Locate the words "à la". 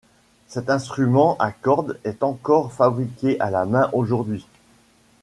3.39-3.65